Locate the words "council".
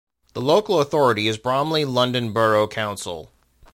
2.67-3.31